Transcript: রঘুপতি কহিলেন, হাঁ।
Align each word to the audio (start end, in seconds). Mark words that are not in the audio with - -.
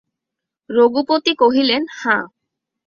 রঘুপতি 0.69 1.31
কহিলেন, 1.35 1.81
হাঁ। 1.99 2.23